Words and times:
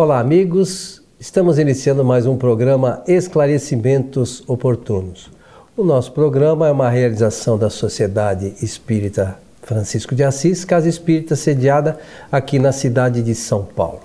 Olá, 0.00 0.20
amigos. 0.20 1.02
Estamos 1.18 1.58
iniciando 1.58 2.04
mais 2.04 2.24
um 2.24 2.36
programa 2.36 3.02
Esclarecimentos 3.08 4.44
Oportunos. 4.46 5.28
O 5.76 5.82
nosso 5.82 6.12
programa 6.12 6.68
é 6.68 6.70
uma 6.70 6.88
realização 6.88 7.58
da 7.58 7.68
Sociedade 7.68 8.54
Espírita 8.62 9.36
Francisco 9.60 10.14
de 10.14 10.22
Assis, 10.22 10.64
Casa 10.64 10.88
Espírita 10.88 11.34
sediada 11.34 11.98
aqui 12.30 12.60
na 12.60 12.70
cidade 12.70 13.20
de 13.24 13.34
São 13.34 13.64
Paulo. 13.64 13.98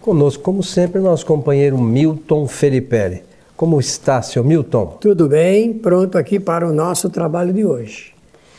Conosco, 0.00 0.42
como 0.42 0.62
sempre, 0.62 0.98
nosso 0.98 1.26
companheiro 1.26 1.76
Milton 1.76 2.48
Felipe. 2.48 3.22
Como 3.54 3.78
está, 3.78 4.22
seu 4.22 4.42
Milton? 4.42 4.96
Tudo 4.98 5.28
bem, 5.28 5.74
pronto 5.74 6.16
aqui 6.16 6.40
para 6.40 6.66
o 6.66 6.72
nosso 6.72 7.10
trabalho 7.10 7.52
de 7.52 7.66
hoje. 7.66 8.14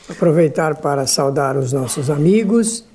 Aproveitar 0.08 0.76
para 0.76 1.08
saudar 1.08 1.58
os 1.58 1.74
nossos 1.74 2.12
amigos, 2.12 2.86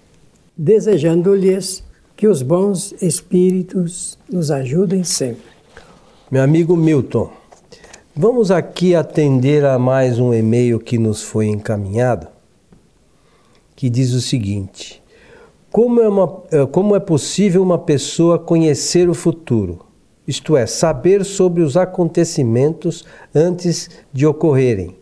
desejando-lhes 0.56 1.82
que 2.16 2.28
os 2.28 2.42
bons 2.42 2.94
espíritos 3.02 4.18
nos 4.30 4.50
ajudem 4.50 5.02
sempre. 5.02 5.42
Meu 6.30 6.42
amigo 6.42 6.76
Milton, 6.76 7.30
vamos 8.14 8.50
aqui 8.50 8.94
atender 8.94 9.64
a 9.64 9.78
mais 9.78 10.18
um 10.18 10.32
e-mail 10.32 10.78
que 10.78 10.96
nos 10.96 11.22
foi 11.22 11.46
encaminhado, 11.46 12.28
que 13.74 13.90
diz 13.90 14.12
o 14.12 14.20
seguinte: 14.20 15.02
Como 15.72 16.00
é, 16.00 16.08
uma, 16.08 16.42
eh, 16.52 16.66
como 16.66 16.94
é 16.94 17.00
possível 17.00 17.62
uma 17.62 17.78
pessoa 17.78 18.38
conhecer 18.38 19.08
o 19.08 19.14
futuro? 19.14 19.84
Isto 20.26 20.56
é, 20.56 20.66
saber 20.66 21.24
sobre 21.24 21.62
os 21.62 21.76
acontecimentos 21.76 23.04
antes 23.34 23.90
de 24.12 24.24
ocorrerem 24.26 24.96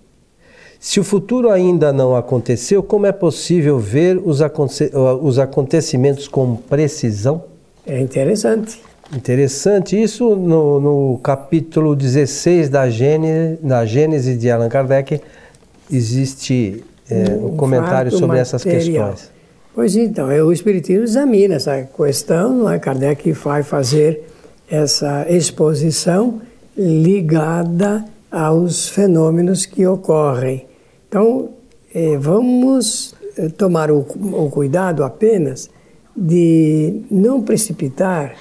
se 0.83 0.99
o 0.99 1.05
futuro 1.05 1.49
ainda 1.49 1.93
não 1.93 2.17
aconteceu, 2.17 2.83
como 2.83 3.07
é 3.07 3.13
possível 3.13 3.79
ver 3.79 4.19
os, 4.19 4.43
aconte 4.43 4.91
os 5.23 5.39
acontecimentos 5.39 6.27
com 6.27 6.57
precisão? 6.57 7.45
É 7.87 8.01
interessante. 8.01 8.81
Interessante. 9.15 10.03
Isso 10.03 10.35
no, 10.35 10.81
no 10.81 11.21
capítulo 11.23 11.95
16 11.95 12.69
da 12.69 12.91
Gênese, 12.91 13.61
na 13.63 13.87
Gênese 13.87 14.37
de 14.37 14.51
Allan 14.51 14.69
Kardec 14.69 15.21
existe 15.89 16.83
é, 17.09 17.31
um, 17.31 17.53
um 17.53 17.57
comentário 17.57 18.11
sobre 18.11 18.39
material. 18.39 18.43
essas 18.43 18.65
questões. 18.65 19.31
Pois 19.73 19.95
então, 19.95 20.33
é, 20.33 20.43
o 20.43 20.51
Espiritismo 20.51 21.05
examina 21.05 21.55
essa 21.55 21.89
questão, 21.97 22.53
não 22.53 22.69
é? 22.69 22.81
Kardec 22.81 23.31
vai 23.31 23.63
fazer 23.63 24.29
essa 24.69 25.27
exposição 25.29 26.43
ligada 26.77 28.05
aos 28.33 28.89
fenômenos 28.89 29.65
que 29.65 29.87
ocorrem 29.87 30.72
então, 31.13 31.51
eh, 31.95 32.17
vamos 32.17 33.15
eh, 33.37 33.51
tomar 33.51 33.91
o, 33.91 33.99
o, 33.99 34.49
cuidado 34.51 35.05
apenas 35.05 35.69
de 36.17 37.03
não 37.11 37.43
precipitar 37.43 38.35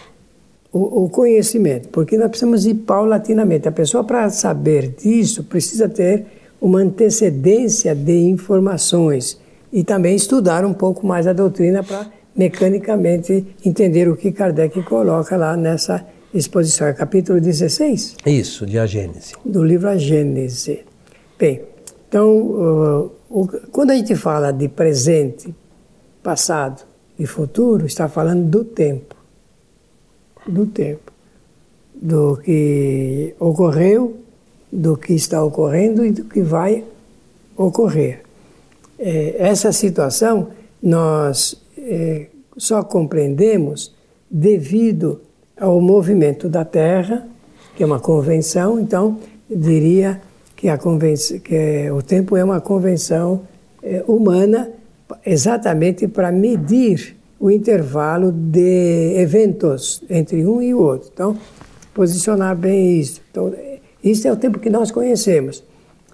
o, 0.71 1.03
o, 1.03 1.09
conhecimento, 1.09 1.89
porque 1.89 2.17
nós 2.17 2.29
precisamos 2.29 2.65
ir 2.65 2.75
paulatinamente. 2.75 3.67
A 3.67 3.73
pessoa, 3.73 4.05
para 4.05 4.29
saber 4.29 4.95
disso, 4.97 5.43
precisa 5.43 5.89
ter 5.89 6.25
uma 6.61 6.79
antecedência 6.79 7.93
de 7.93 8.17
informações 8.19 9.37
e 9.73 9.83
também 9.83 10.15
estudar 10.15 10.63
um 10.63 10.73
pouco 10.73 11.05
mais 11.05 11.27
a 11.27 11.33
doutrina 11.33 11.83
para 11.83 12.09
mecanicamente 12.33 13.47
entender 13.65 14.07
o 14.07 14.15
que 14.15 14.31
Kardec 14.31 14.81
coloca 14.83 15.35
lá 15.35 15.57
nessa 15.57 16.07
exposição. 16.33 16.87
É 16.87 16.93
capítulo 16.93 17.41
16? 17.41 18.15
Isso, 18.25 18.65
de 18.65 18.79
A 18.79 18.85
Gênese. 18.85 19.33
Do 19.43 19.61
livro 19.61 19.89
A 19.89 19.97
Gênese. 19.97 20.85
Bem, 21.37 21.63
então, 22.11 23.09
o, 23.29 23.47
quando 23.71 23.91
a 23.91 23.95
gente 23.95 24.17
fala 24.17 24.51
de 24.51 24.67
presente, 24.67 25.55
passado 26.21 26.83
e 27.17 27.25
futuro, 27.25 27.85
está 27.85 28.09
falando 28.09 28.49
do 28.49 28.65
tempo. 28.65 29.15
Do 30.45 30.65
tempo. 30.65 31.09
Do 31.95 32.35
que 32.35 33.33
ocorreu, 33.39 34.17
do 34.69 34.97
que 34.97 35.13
está 35.13 35.41
ocorrendo 35.41 36.05
e 36.05 36.11
do 36.11 36.25
que 36.25 36.41
vai 36.41 36.83
ocorrer. 37.55 38.23
É, 38.99 39.47
essa 39.47 39.71
situação 39.71 40.49
nós 40.83 41.55
é, 41.77 42.27
só 42.57 42.83
compreendemos 42.83 43.95
devido 44.29 45.21
ao 45.57 45.79
movimento 45.79 46.49
da 46.49 46.65
Terra, 46.65 47.25
que 47.73 47.83
é 47.83 47.85
uma 47.85 48.01
convenção, 48.01 48.77
então, 48.77 49.17
diria 49.49 50.21
que, 50.61 50.69
a 50.69 50.77
que 50.77 51.89
o 51.89 52.03
tempo 52.03 52.37
é 52.37 52.43
uma 52.43 52.61
convenção 52.61 53.41
é, 53.81 54.03
humana 54.07 54.69
exatamente 55.25 56.07
para 56.07 56.31
medir 56.31 57.17
o 57.39 57.49
intervalo 57.49 58.31
de 58.31 59.15
eventos 59.17 60.03
entre 60.07 60.45
um 60.45 60.61
e 60.61 60.71
o 60.71 60.79
outro. 60.79 61.09
Então, 61.11 61.35
posicionar 61.95 62.55
bem 62.55 62.99
isso. 62.99 63.21
Então, 63.31 63.51
isso 64.03 64.27
é 64.27 64.31
o 64.31 64.35
tempo 64.35 64.59
que 64.59 64.69
nós 64.69 64.91
conhecemos. 64.91 65.63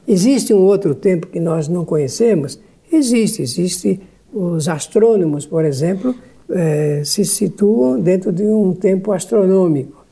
Existe 0.07 0.53
um 0.53 0.62
outro 0.62 0.96
tempo 0.96 1.28
que 1.28 1.41
nós 1.41 1.68
não 1.68 1.84
conhecemos? 1.84 2.57
Existe. 2.90 3.41
Existe 3.41 4.00
os 4.34 4.69
astrônomos, 4.69 5.46
por 5.46 5.66
exemplo, 5.66 6.16
é, 6.50 7.02
se 7.03 7.25
situam 7.25 8.00
dentro 8.00 8.31
de 8.31 8.44
um 8.44 8.74
tempo 8.74 9.12
astronômico. 9.12 10.06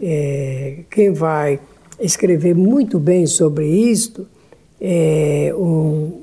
É, 0.00 0.84
quem 0.88 1.12
vai 1.12 1.60
escrever 2.00 2.54
muito 2.54 2.98
bem 2.98 3.26
sobre 3.26 3.66
isto 3.66 4.26
é 4.80 5.52
um, 5.56 6.22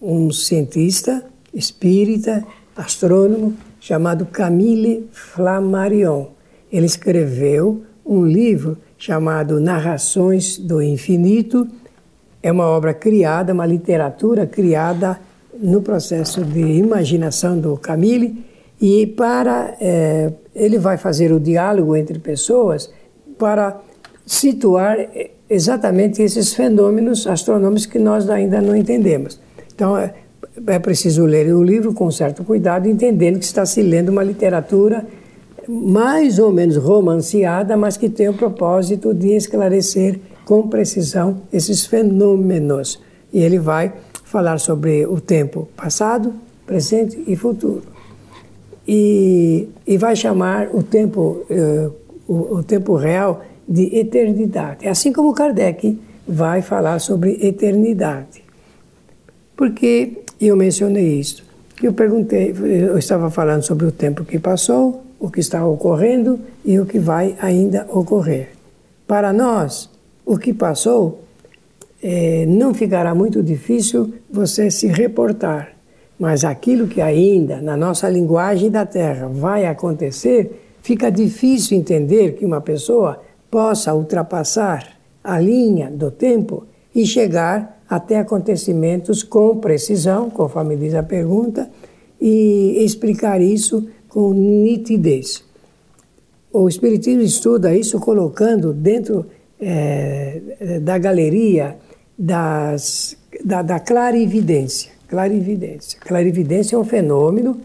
um 0.00 0.32
cientista 0.32 1.24
espírita, 1.52 2.44
astrônomo, 2.76 3.54
chamado 3.80 4.26
Camille 4.26 5.08
Flammarion. 5.12 6.26
Ele 6.72 6.86
escreveu 6.86 7.82
um 8.04 8.24
livro 8.24 8.78
chamado 8.96 9.60
Narrações 9.60 10.58
do 10.58 10.82
Infinito. 10.82 11.66
É 12.42 12.50
uma 12.50 12.66
obra 12.66 12.94
criada, 12.94 13.52
uma 13.52 13.66
literatura 13.66 14.46
criada 14.46 15.20
no 15.58 15.82
processo 15.82 16.42
de 16.42 16.60
imaginação 16.60 17.58
do 17.58 17.76
Camille 17.76 18.44
e 18.80 19.06
para 19.06 19.76
é, 19.78 20.32
ele 20.54 20.78
vai 20.78 20.96
fazer 20.96 21.32
o 21.32 21.40
diálogo 21.40 21.94
entre 21.94 22.18
pessoas 22.18 22.90
para 23.38 23.78
situar 24.26 24.96
exatamente 25.48 26.22
esses 26.22 26.54
fenômenos 26.54 27.26
astronômicos 27.26 27.86
que 27.86 27.98
nós 27.98 28.30
ainda 28.30 28.60
não 28.60 28.76
entendemos. 28.76 29.40
Então, 29.74 29.96
é, 29.96 30.14
é 30.66 30.78
preciso 30.78 31.24
ler 31.24 31.52
o 31.52 31.62
livro 31.62 31.92
com 31.92 32.10
certo 32.10 32.44
cuidado, 32.44 32.88
entendendo 32.88 33.38
que 33.38 33.44
está 33.44 33.66
se 33.66 33.82
lendo 33.82 34.10
uma 34.10 34.22
literatura 34.22 35.04
mais 35.66 36.38
ou 36.38 36.52
menos 36.52 36.76
romanceada, 36.76 37.76
mas 37.76 37.96
que 37.96 38.08
tem 38.08 38.28
o 38.28 38.34
propósito 38.34 39.14
de 39.14 39.34
esclarecer 39.34 40.18
com 40.44 40.68
precisão 40.68 41.42
esses 41.52 41.86
fenômenos. 41.86 43.00
E 43.32 43.40
ele 43.40 43.58
vai 43.58 43.92
falar 44.24 44.58
sobre 44.58 45.06
o 45.06 45.20
tempo 45.20 45.68
passado, 45.76 46.34
presente 46.66 47.22
e 47.26 47.36
futuro. 47.36 47.82
E, 48.86 49.68
e 49.86 49.96
vai 49.96 50.16
chamar 50.16 50.68
o 50.72 50.82
tempo, 50.82 51.44
uh, 51.48 51.92
o, 52.26 52.56
o 52.56 52.62
tempo 52.62 52.96
real 52.96 53.42
de 53.70 53.96
eternidade. 53.96 54.88
Assim 54.88 55.12
como 55.12 55.32
Kardec 55.32 55.96
vai 56.26 56.60
falar 56.60 56.98
sobre 56.98 57.38
eternidade. 57.40 58.42
Porque 59.56 60.18
eu 60.40 60.56
mencionei 60.56 61.20
isso. 61.20 61.44
Eu 61.80 61.92
perguntei, 61.92 62.52
eu 62.52 62.98
estava 62.98 63.30
falando 63.30 63.62
sobre 63.62 63.86
o 63.86 63.92
tempo 63.92 64.24
que 64.24 64.40
passou, 64.40 65.04
o 65.20 65.30
que 65.30 65.38
está 65.38 65.64
ocorrendo 65.64 66.40
e 66.64 66.80
o 66.80 66.84
que 66.84 66.98
vai 66.98 67.36
ainda 67.40 67.86
ocorrer. 67.90 68.50
Para 69.06 69.32
nós, 69.32 69.88
o 70.26 70.36
que 70.36 70.52
passou 70.52 71.20
é, 72.02 72.44
não 72.46 72.74
ficará 72.74 73.14
muito 73.14 73.42
difícil 73.42 74.12
você 74.30 74.70
se 74.70 74.88
reportar, 74.88 75.72
mas 76.18 76.44
aquilo 76.44 76.88
que 76.88 77.00
ainda, 77.00 77.60
na 77.60 77.76
nossa 77.76 78.08
linguagem 78.08 78.70
da 78.70 78.84
Terra, 78.84 79.28
vai 79.28 79.66
acontecer, 79.66 80.60
fica 80.82 81.10
difícil 81.10 81.78
entender 81.78 82.34
que 82.34 82.44
uma 82.44 82.60
pessoa 82.60 83.20
possa 83.50 83.94
ultrapassar 83.94 84.96
a 85.22 85.38
linha 85.38 85.90
do 85.90 86.10
tempo 86.10 86.64
e 86.94 87.04
chegar 87.04 87.82
até 87.88 88.18
acontecimentos 88.18 89.22
com 89.22 89.58
precisão, 89.58 90.30
conforme 90.30 90.76
diz 90.76 90.94
a 90.94 91.02
pergunta, 91.02 91.68
e 92.20 92.84
explicar 92.84 93.40
isso 93.40 93.88
com 94.08 94.32
nitidez. 94.32 95.42
O 96.52 96.68
Espiritismo 96.68 97.22
estuda 97.22 97.74
isso 97.74 97.98
colocando 97.98 98.72
dentro 98.72 99.26
é, 99.60 100.80
da 100.82 100.98
galeria 100.98 101.76
das, 102.18 103.16
da, 103.44 103.62
da 103.62 103.80
clarividência. 103.80 104.92
Clarividência. 105.08 105.98
Clarividência 106.00 106.76
é 106.76 106.78
um 106.78 106.84
fenômeno 106.84 107.60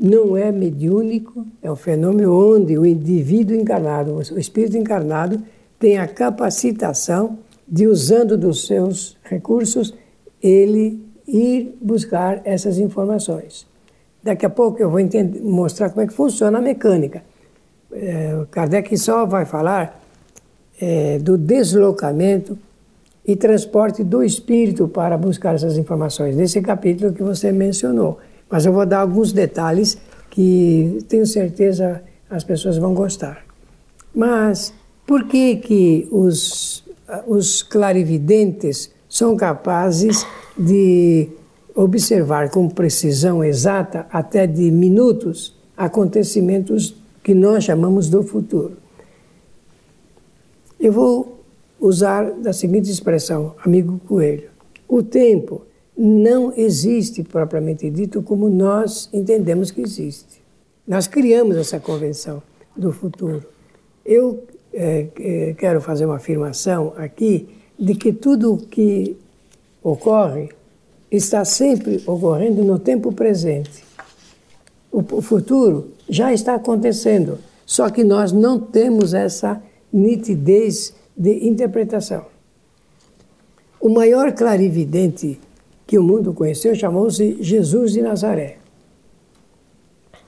não 0.00 0.34
é 0.34 0.50
mediúnico, 0.50 1.46
é 1.62 1.70
um 1.70 1.76
fenômeno 1.76 2.34
onde 2.34 2.78
o 2.78 2.86
indivíduo 2.86 3.54
encarnado, 3.54 4.14
o 4.14 4.38
espírito 4.38 4.78
encarnado, 4.78 5.42
tem 5.78 5.98
a 5.98 6.08
capacitação 6.08 7.38
de, 7.68 7.86
usando 7.86 8.38
dos 8.38 8.66
seus 8.66 9.18
recursos, 9.22 9.94
ele 10.42 11.04
ir 11.28 11.76
buscar 11.82 12.40
essas 12.44 12.78
informações. 12.78 13.66
Daqui 14.22 14.46
a 14.46 14.50
pouco 14.50 14.80
eu 14.80 14.88
vou 14.88 15.00
entender, 15.00 15.40
mostrar 15.42 15.90
como 15.90 16.00
é 16.00 16.06
que 16.06 16.14
funciona 16.14 16.58
a 16.58 16.62
mecânica. 16.62 17.22
é, 17.92 18.44
Kardec 18.50 18.96
só 18.96 19.26
vai 19.26 19.44
falar 19.44 20.02
é, 20.80 21.18
do 21.18 21.36
deslocamento 21.36 22.58
e 23.26 23.36
transporte 23.36 24.02
do 24.02 24.24
espírito 24.24 24.88
para 24.88 25.18
buscar 25.18 25.54
essas 25.54 25.76
informações, 25.76 26.34
nesse 26.36 26.60
capítulo 26.62 27.12
que 27.12 27.22
você 27.22 27.52
mencionou. 27.52 28.18
Mas 28.50 28.66
eu 28.66 28.72
vou 28.72 28.84
dar 28.84 29.00
alguns 29.00 29.32
detalhes 29.32 29.96
que 30.28 30.98
tenho 31.08 31.26
certeza 31.26 32.02
as 32.28 32.44
pessoas 32.44 32.76
vão 32.76 32.94
gostar. 32.94 33.44
Mas 34.14 34.72
por 35.06 35.24
que, 35.24 35.56
que 35.56 36.08
os, 36.10 36.84
os 37.26 37.62
clarividentes 37.62 38.90
são 39.08 39.36
capazes 39.36 40.24
de 40.56 41.28
observar 41.74 42.50
com 42.50 42.68
precisão 42.68 43.42
exata, 43.42 44.06
até 44.12 44.46
de 44.46 44.70
minutos, 44.70 45.56
acontecimentos 45.76 46.94
que 47.22 47.34
nós 47.34 47.64
chamamos 47.64 48.08
do 48.08 48.22
futuro? 48.22 48.76
Eu 50.78 50.92
vou 50.92 51.40
usar 51.78 52.30
da 52.32 52.52
seguinte 52.52 52.90
expressão, 52.90 53.54
amigo 53.64 54.00
Coelho: 54.06 54.48
o 54.88 55.02
tempo 55.02 55.62
não 56.02 56.50
existe 56.56 57.22
propriamente 57.22 57.90
dito 57.90 58.22
como 58.22 58.48
nós 58.48 59.10
entendemos 59.12 59.70
que 59.70 59.82
existe. 59.82 60.40
Nós 60.88 61.06
criamos 61.06 61.58
essa 61.58 61.78
convenção 61.78 62.42
do 62.74 62.90
futuro. 62.90 63.44
Eu 64.02 64.44
é, 64.72 65.08
é, 65.20 65.54
quero 65.58 65.78
fazer 65.82 66.06
uma 66.06 66.16
afirmação 66.16 66.94
aqui 66.96 67.50
de 67.78 67.94
que 67.94 68.14
tudo 68.14 68.54
o 68.54 68.56
que 68.56 69.14
ocorre 69.82 70.48
está 71.10 71.44
sempre 71.44 72.02
ocorrendo 72.06 72.64
no 72.64 72.78
tempo 72.78 73.12
presente. 73.12 73.84
O, 74.90 75.00
o 75.00 75.20
futuro 75.20 75.90
já 76.08 76.32
está 76.32 76.54
acontecendo, 76.54 77.38
só 77.66 77.90
que 77.90 78.02
nós 78.02 78.32
não 78.32 78.58
temos 78.58 79.12
essa 79.12 79.62
nitidez 79.92 80.94
de 81.14 81.46
interpretação. 81.46 82.24
O 83.78 83.90
maior 83.90 84.32
clarividente 84.32 85.38
que 85.90 85.98
o 85.98 86.04
mundo 86.04 86.32
conheceu 86.32 86.72
chamou-se 86.72 87.38
Jesus 87.40 87.94
de 87.94 88.00
Nazaré. 88.00 88.58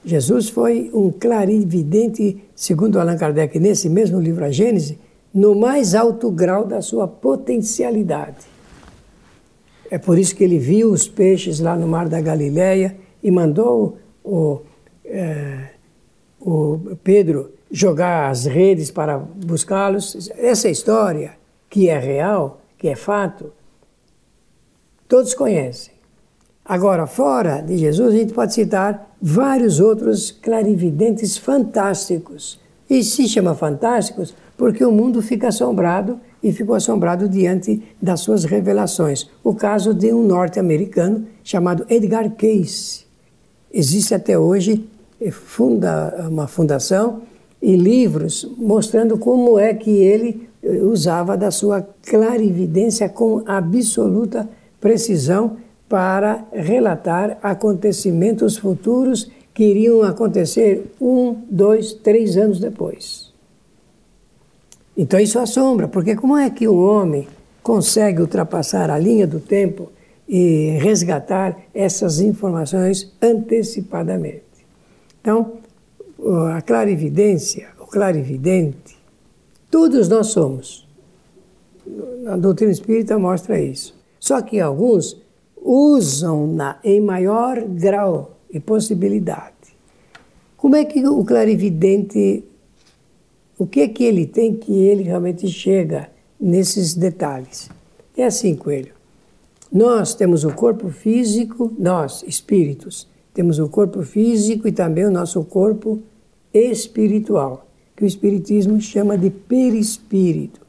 Jesus 0.03 0.49
foi 0.49 0.91
um 0.93 1.09
clarividente, 1.09 2.43
segundo 2.53 2.99
Allan 2.99 3.15
Kardec, 3.15 3.57
nesse 3.61 3.87
mesmo 3.87 4.19
livro 4.19 4.43
A 4.43 4.51
Gênese, 4.51 4.99
no 5.33 5.55
mais 5.55 5.95
alto 5.95 6.29
grau 6.29 6.65
da 6.65 6.81
sua 6.81 7.07
potencialidade. 7.07 8.45
É 9.89 9.97
por 9.97 10.19
isso 10.19 10.35
que 10.35 10.43
ele 10.43 10.59
viu 10.59 10.91
os 10.91 11.07
peixes 11.07 11.61
lá 11.61 11.77
no 11.77 11.87
mar 11.87 12.09
da 12.09 12.19
Galileia 12.19 12.97
e 13.23 13.31
mandou 13.31 13.97
o, 14.21 14.59
é, 15.05 15.69
o 16.41 16.77
Pedro 17.05 17.53
jogar 17.71 18.29
as 18.29 18.43
redes 18.43 18.91
para 18.91 19.17
buscá-los. 19.17 20.29
Essa 20.37 20.67
história, 20.67 21.37
que 21.69 21.87
é 21.87 21.97
real, 21.97 22.59
que 22.77 22.89
é 22.89 22.97
fato, 22.97 23.53
todos 25.07 25.33
conhecem. 25.33 25.93
Agora, 26.65 27.05
fora 27.05 27.61
de 27.61 27.77
Jesus, 27.77 28.13
a 28.13 28.17
gente 28.17 28.33
pode 28.33 28.53
citar 28.53 29.15
vários 29.21 29.79
outros 29.79 30.31
clarividentes 30.31 31.37
fantásticos. 31.37 32.59
E 32.89 33.03
se 33.03 33.27
chama 33.27 33.53
fantásticos 33.53 34.33
porque 34.57 34.83
o 34.85 34.91
mundo 34.91 35.21
fica 35.21 35.49
assombrado 35.49 36.19
e 36.41 36.51
ficou 36.51 36.75
assombrado 36.75 37.27
diante 37.27 37.81
das 38.01 38.21
suas 38.21 38.45
revelações. 38.45 39.29
O 39.43 39.53
caso 39.53 39.93
de 39.93 40.13
um 40.13 40.23
norte-americano 40.23 41.25
chamado 41.43 41.85
Edgar 41.89 42.29
Cayce. 42.31 43.05
Existe 43.73 44.13
até 44.13 44.37
hoje 44.37 44.87
eh, 45.19 45.31
funda, 45.31 46.27
uma 46.29 46.47
fundação 46.47 47.23
e 47.61 47.75
livros 47.75 48.49
mostrando 48.57 49.17
como 49.17 49.57
é 49.57 49.73
que 49.73 49.89
ele 49.89 50.47
eh, 50.61 50.81
usava 50.83 51.35
da 51.35 51.49
sua 51.49 51.81
clarividência 52.05 53.09
com 53.09 53.41
absoluta 53.45 54.47
precisão 54.83 55.55
para 55.87 56.45
relatar 56.51 57.37
acontecimentos 57.41 58.57
futuros 58.57 59.31
que 59.53 59.63
iriam 59.63 60.03
acontecer 60.03 60.91
um, 60.99 61.37
dois, 61.49 61.93
três 61.93 62.35
anos 62.35 62.59
depois. 62.59 63.31
Então 64.97 65.17
isso 65.21 65.39
assombra, 65.39 65.87
porque 65.87 66.17
como 66.17 66.35
é 66.35 66.49
que 66.49 66.67
um 66.67 66.83
homem 66.83 67.25
consegue 67.61 68.19
ultrapassar 68.19 68.89
a 68.89 68.99
linha 68.99 69.25
do 69.25 69.39
tempo 69.39 69.89
e 70.27 70.77
resgatar 70.81 71.57
essas 71.73 72.19
informações 72.19 73.09
antecipadamente? 73.21 74.43
Então, 75.21 75.53
a 76.53 76.61
clarividência, 76.61 77.69
o 77.79 77.85
clarividente, 77.85 78.97
todos 79.71 80.09
nós 80.09 80.27
somos. 80.27 80.85
A 82.27 82.35
doutrina 82.35 82.71
espírita 82.71 83.17
mostra 83.17 83.61
isso. 83.61 83.92
Só 84.23 84.41
que 84.41 84.57
alguns 84.57 85.21
usam-na 85.61 86.79
em 86.81 87.01
maior 87.01 87.61
grau 87.61 88.37
e 88.49 88.57
possibilidade. 88.57 89.75
Como 90.55 90.77
é 90.77 90.85
que 90.85 91.05
o 91.05 91.25
clarividente, 91.25 92.41
o 93.59 93.67
que 93.67 93.81
é 93.81 93.87
que 93.89 94.01
ele 94.01 94.25
tem 94.25 94.55
que 94.55 94.71
ele 94.71 95.03
realmente 95.03 95.49
chega 95.49 96.09
nesses 96.39 96.93
detalhes? 96.93 97.69
É 98.15 98.23
assim, 98.23 98.55
Coelho. 98.55 98.93
Nós 99.69 100.15
temos 100.15 100.45
o 100.45 100.53
corpo 100.53 100.89
físico, 100.89 101.73
nós, 101.77 102.23
espíritos, 102.25 103.09
temos 103.33 103.59
o 103.59 103.67
corpo 103.67 104.03
físico 104.03 104.69
e 104.69 104.71
também 104.71 105.03
o 105.03 105.11
nosso 105.11 105.43
corpo 105.43 105.99
espiritual, 106.53 107.67
que 107.93 108.05
o 108.05 108.07
Espiritismo 108.07 108.79
chama 108.79 109.17
de 109.17 109.29
perispírito. 109.29 110.61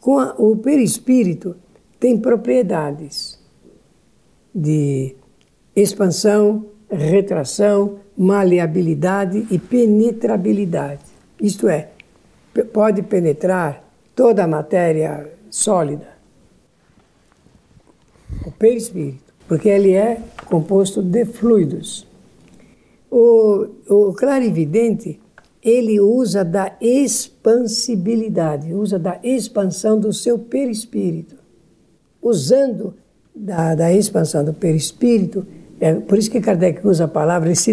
Com 0.00 0.20
a, 0.20 0.36
o 0.38 0.54
perispírito 0.54 1.56
tem 2.04 2.18
propriedades 2.18 3.40
de 4.54 5.16
expansão, 5.74 6.66
retração, 6.90 8.00
maleabilidade 8.14 9.46
e 9.50 9.58
penetrabilidade. 9.58 11.00
Isto 11.40 11.66
é, 11.66 11.88
pode 12.74 13.00
penetrar 13.04 13.82
toda 14.14 14.44
a 14.44 14.46
matéria 14.46 15.32
sólida. 15.48 16.08
O 18.44 18.50
perispírito, 18.50 19.32
porque 19.48 19.70
ele 19.70 19.94
é 19.94 20.20
composto 20.44 21.02
de 21.02 21.24
fluidos. 21.24 22.06
O, 23.10 23.66
o 23.88 24.12
clarividente, 24.12 25.18
ele 25.62 25.98
usa 25.98 26.44
da 26.44 26.76
expansibilidade, 26.82 28.74
usa 28.74 28.98
da 28.98 29.18
expansão 29.22 29.98
do 29.98 30.12
seu 30.12 30.38
perispírito. 30.38 31.43
Usando 32.24 32.94
da, 33.36 33.74
da 33.74 33.92
expansão 33.92 34.42
do 34.42 34.54
perispírito, 34.54 35.46
é 35.78 35.92
por 35.92 36.16
isso 36.16 36.30
que 36.30 36.40
Kardec 36.40 36.86
usa 36.86 37.04
a 37.04 37.08
palavra, 37.08 37.48
ele, 37.48 37.56
se, 37.56 37.72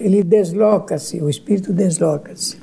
ele 0.00 0.24
desloca-se, 0.24 1.22
o 1.22 1.30
espírito 1.30 1.72
desloca-se. 1.72 2.56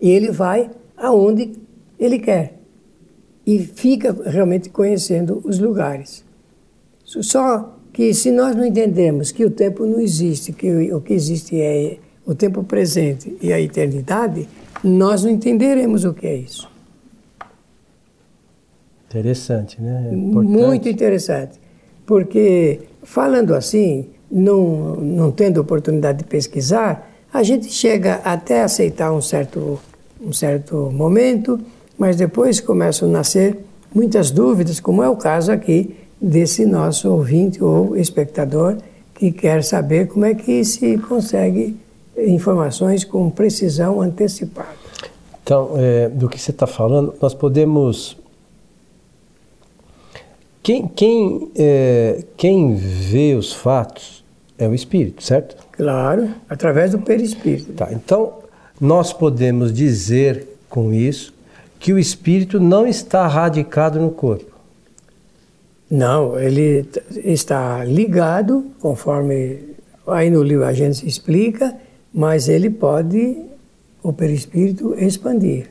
E 0.00 0.08
ele 0.08 0.30
vai 0.30 0.70
aonde 0.96 1.52
ele 1.98 2.18
quer. 2.18 2.58
E 3.46 3.58
fica 3.58 4.16
realmente 4.24 4.70
conhecendo 4.70 5.42
os 5.44 5.58
lugares. 5.58 6.24
Só 7.04 7.76
que 7.92 8.14
se 8.14 8.30
nós 8.30 8.56
não 8.56 8.64
entendemos 8.64 9.30
que 9.30 9.44
o 9.44 9.50
tempo 9.50 9.84
não 9.84 10.00
existe, 10.00 10.52
que 10.52 10.90
o 10.90 11.02
que 11.02 11.12
existe 11.12 11.60
é 11.60 11.98
o 12.24 12.34
tempo 12.34 12.64
presente 12.64 13.36
e 13.42 13.52
a 13.52 13.60
eternidade, 13.60 14.48
nós 14.82 15.24
não 15.24 15.30
entenderemos 15.30 16.04
o 16.04 16.14
que 16.14 16.26
é 16.26 16.36
isso. 16.36 16.70
Interessante, 19.10 19.82
né? 19.82 20.10
É 20.12 20.14
Muito 20.14 20.88
interessante. 20.88 21.58
Porque, 22.06 22.80
falando 23.02 23.54
assim, 23.54 24.06
não, 24.30 24.94
não 24.94 25.32
tendo 25.32 25.60
oportunidade 25.60 26.18
de 26.18 26.24
pesquisar, 26.24 27.10
a 27.32 27.42
gente 27.42 27.66
chega 27.72 28.20
até 28.24 28.62
a 28.62 28.66
aceitar 28.66 29.12
um 29.12 29.20
certo, 29.20 29.80
um 30.24 30.32
certo 30.32 30.90
momento, 30.92 31.58
mas 31.98 32.14
depois 32.16 32.60
começam 32.60 33.08
a 33.08 33.12
nascer 33.12 33.58
muitas 33.92 34.30
dúvidas, 34.30 34.78
como 34.78 35.02
é 35.02 35.08
o 35.08 35.16
caso 35.16 35.50
aqui 35.50 35.96
desse 36.20 36.64
nosso 36.64 37.10
ouvinte 37.10 37.62
ou 37.62 37.96
espectador 37.96 38.76
que 39.14 39.32
quer 39.32 39.64
saber 39.64 40.06
como 40.06 40.24
é 40.24 40.34
que 40.34 40.64
se 40.64 40.96
consegue 40.98 41.76
informações 42.16 43.04
com 43.04 43.28
precisão 43.28 44.00
antecipada. 44.00 44.80
Então, 45.42 45.72
é, 45.76 46.08
do 46.08 46.28
que 46.28 46.38
você 46.38 46.52
está 46.52 46.66
falando, 46.66 47.14
nós 47.20 47.34
podemos. 47.34 48.16
Quem, 50.62 50.86
quem, 50.88 51.50
é, 51.56 52.24
quem 52.36 52.74
vê 52.74 53.34
os 53.34 53.52
fatos 53.52 54.22
é 54.58 54.68
o 54.68 54.74
espírito, 54.74 55.22
certo? 55.22 55.56
Claro, 55.72 56.34
através 56.48 56.90
do 56.90 56.98
perispírito. 56.98 57.72
Tá, 57.72 57.88
então, 57.92 58.34
nós 58.80 59.12
podemos 59.12 59.72
dizer 59.72 60.46
com 60.68 60.92
isso 60.92 61.32
que 61.78 61.92
o 61.94 61.98
espírito 61.98 62.60
não 62.60 62.86
está 62.86 63.26
radicado 63.26 63.98
no 63.98 64.10
corpo. 64.10 64.50
Não, 65.90 66.38
ele 66.38 66.86
está 67.24 67.82
ligado, 67.84 68.66
conforme 68.78 69.60
aí 70.06 70.30
no 70.30 70.42
livro 70.42 70.64
a 70.64 70.72
gente 70.72 71.06
explica, 71.08 71.74
mas 72.12 72.48
ele 72.48 72.68
pode, 72.68 73.44
o 74.02 74.12
perispírito, 74.12 74.94
expandir. 74.94 75.68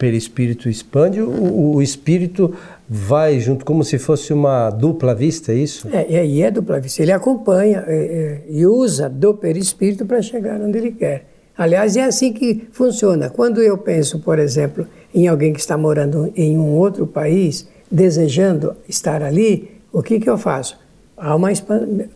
Perispírito 0.00 0.66
expande, 0.66 1.20
o, 1.20 1.74
o 1.74 1.82
espírito 1.82 2.54
vai 2.88 3.38
junto, 3.38 3.66
como 3.66 3.84
se 3.84 3.98
fosse 3.98 4.32
uma 4.32 4.70
dupla 4.70 5.14
vista, 5.14 5.52
é 5.52 5.56
isso? 5.56 5.86
É, 5.92 6.24
e 6.24 6.40
é 6.40 6.50
dupla 6.50 6.80
vista. 6.80 7.02
Ele 7.02 7.12
acompanha 7.12 7.84
é, 7.86 7.94
é, 7.94 8.40
e 8.48 8.64
usa 8.64 9.10
do 9.10 9.34
perispírito 9.34 10.06
para 10.06 10.22
chegar 10.22 10.58
onde 10.58 10.78
ele 10.78 10.92
quer. 10.92 11.26
Aliás, 11.54 11.98
é 11.98 12.04
assim 12.04 12.32
que 12.32 12.66
funciona. 12.72 13.28
Quando 13.28 13.60
eu 13.60 13.76
penso, 13.76 14.20
por 14.20 14.38
exemplo, 14.38 14.86
em 15.14 15.28
alguém 15.28 15.52
que 15.52 15.60
está 15.60 15.76
morando 15.76 16.32
em 16.34 16.56
um 16.56 16.74
outro 16.76 17.06
país, 17.06 17.68
desejando 17.90 18.74
estar 18.88 19.22
ali, 19.22 19.70
o 19.92 20.02
que, 20.02 20.18
que 20.18 20.30
eu 20.30 20.38
faço? 20.38 20.78
Há 21.14 21.36
uma 21.36 21.52
expansão 21.52 22.08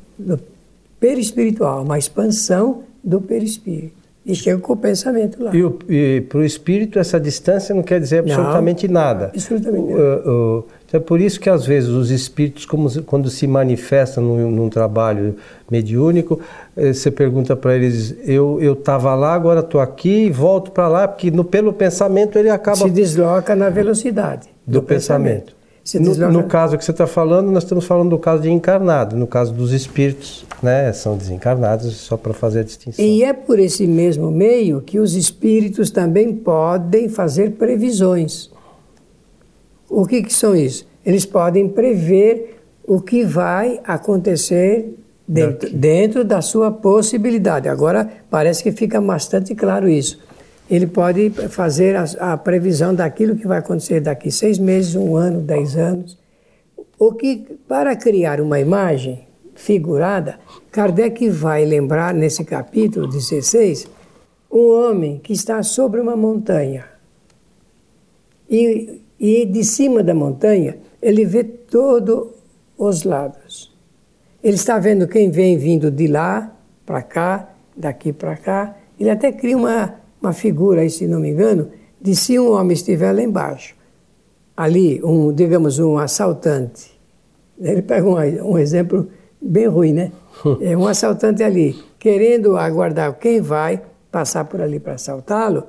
perispiritual, 0.99 1.83
uma 1.83 1.99
expansão 1.99 2.85
do 3.05 3.21
perispírito. 3.21 4.04
E 4.27 4.35
chega 4.35 4.59
com 4.59 4.73
o 4.73 4.77
pensamento 4.77 5.43
lá. 5.43 5.53
E, 5.55 6.23
para 6.23 6.39
o 6.39 6.45
espírito, 6.45 6.99
essa 6.99 7.21
distância 7.21 7.75
não 7.75 7.83
quer 7.83 8.01
dizer 8.01 8.21
absolutamente 8.21 8.89
não, 8.89 8.95
nada. 8.95 9.27
Absolutamente 9.27 9.93
nada. 9.93 10.21
Então 10.21 10.65
é 10.95 11.01
por 11.01 11.21
isso 11.21 11.41
que, 11.41 11.51
às 11.51 11.67
vezes, 11.67 11.91
os 11.91 12.09
espíritos, 12.11 12.65
como, 12.65 12.89
quando 13.03 13.29
se 13.29 13.49
manifestam 13.49 14.23
num, 14.23 14.49
num 14.49 14.69
trabalho 14.69 15.35
mediúnico, 15.69 16.39
eh, 16.77 16.93
você 16.93 17.11
pergunta 17.11 17.57
para 17.57 17.75
eles: 17.75 18.15
eu 18.25 18.61
estava 18.73 19.13
lá, 19.17 19.35
agora 19.35 19.59
estou 19.59 19.81
aqui 19.81 20.27
e 20.27 20.31
volto 20.31 20.71
para 20.71 20.87
lá, 20.87 21.09
porque 21.09 21.33
no, 21.33 21.43
pelo 21.43 21.73
pensamento 21.73 22.39
ele 22.39 22.49
acaba. 22.49 22.77
Se 22.77 22.91
desloca 22.91 23.57
na 23.57 23.71
velocidade 23.71 24.49
do, 24.65 24.75
do 24.75 24.83
pensamento. 24.83 25.33
pensamento. 25.33 25.54
No, 26.01 26.33
no, 26.33 26.45
caso 26.45 26.79
que 26.79 26.85
você 26.85 26.93
está 26.93 27.07
falando, 27.07 27.51
nós 27.51 27.63
estamos 27.63 27.85
falando 27.85 28.09
do 28.09 28.19
caso 28.19 28.43
de 28.43 28.51
encarnado. 28.51 29.17
No 29.17 29.27
caso 29.27 29.53
dos 29.53 29.71
espíritos, 29.71 30.47
né, 30.63 30.91
são 30.95 31.15
desencarnados, 31.15 31.95
só 31.97 32.17
para 32.17 32.33
fazer 32.33 32.61
a 32.61 32.63
distinção. 32.63 33.05
E 33.05 33.23
é 33.23 33.35
por 33.35 33.59
esse 33.59 33.87
mesmo 33.87 34.31
meio 34.31 34.81
que 34.81 34.99
os 34.99 35.15
espíritos 35.15 35.91
também 35.91 36.35
podem 36.35 37.11
fazer 37.11 37.53
previsões. 37.53 38.51
O 39.87 40.07
que, 40.07 40.23
que 40.23 40.33
são 40.33 40.57
isso? 40.57 40.87
Eles 41.05 41.27
podem 41.27 41.69
prever 41.69 42.63
o 42.87 42.99
que 42.99 43.23
vai 43.23 43.79
acontecer 43.85 44.95
dentro, 45.29 45.71
dentro 45.71 46.25
da 46.25 46.41
sua 46.41 46.71
possibilidade. 46.71 47.69
Agora, 47.69 48.09
parece 48.31 48.63
que 48.63 48.73
fica 48.73 48.99
bastante 49.03 49.55
claro 49.55 49.87
isso 49.87 50.19
ele 50.69 50.87
pode 50.87 51.31
fazer 51.51 51.95
a, 51.97 52.05
a, 52.33 52.37
previsão 52.37 52.95
daquilo 52.95 53.37
que 53.37 53.47
vai 53.47 53.59
acontecer 53.59 54.01
daqui 54.01 54.31
seis 54.31 54.59
meses, 54.59 54.95
um 54.95 55.17
ano, 55.17 55.41
dez 55.41 55.77
anos. 55.77 56.19
O 56.99 57.13
que, 57.13 57.59
para 57.69 57.95
criar 57.97 58.41
uma 58.41 58.59
imagem 58.59 59.27
figurada, 59.55 60.39
Kardec 60.71 61.29
vai 61.29 61.65
lembrar 61.65 62.15
nesse 62.15 62.45
capítulo 62.45 63.07
16 63.07 63.87
um 64.51 64.71
homem 64.71 65.19
que 65.19 65.33
está 65.33 65.63
sobre 65.63 66.01
uma 66.01 66.17
montanha. 66.17 66.87
E, 68.49 69.03
e 69.19 69.45
de 69.45 69.65
cima 69.65 70.03
da 70.03 70.15
montanha 70.15 70.79
ele 71.03 71.25
vê 71.25 71.45
todos 71.45 72.29
os 72.79 73.05
lados. 73.05 73.75
Ele 74.43 74.55
está 74.55 74.79
vendo 74.79 75.07
quem 75.07 75.31
vem 75.31 75.59
vindo 75.59 75.91
de 75.91 76.07
lá 76.07 76.55
para 76.87 77.03
cá, 77.03 77.51
daqui 77.77 78.13
para 78.13 78.37
cá. 78.37 78.77
Ele 78.99 79.11
até 79.11 79.33
cria 79.33 79.57
uma 79.57 80.04
uma 80.25 80.33
figura 80.33 80.81
aí, 80.81 80.91
se 80.91 81.07
não 81.07 81.21
me 81.21 81.31
engano, 81.31 81.69
de 82.01 82.15
se 82.15 82.39
um 82.39 82.53
homem 82.53 82.73
estiver 82.73 83.13
lá 83.13 83.23
embaixo, 83.23 83.75
ali, 84.57 85.01
um, 85.05 85.33
digamos, 85.33 85.79
um 85.79 85.99
assaltante. 85.99 86.93
Ele 87.59 87.83
pega 87.83 88.07
um, 88.07 88.53
um 88.53 88.59
exemplo 88.59 89.09
bem 89.41 89.67
ruim, 89.67 89.93
né? 89.93 90.13
É 90.61 90.77
um 90.77 90.87
assaltante 90.87 91.43
ali, 91.43 91.77
querendo 91.99 92.57
aguardar 92.57 93.15
quem 93.19 93.41
vai 93.41 93.81
passar 94.11 94.45
por 94.45 94.61
ali 94.61 94.81
para 94.81 94.95
assaltá-lo. 94.95 95.65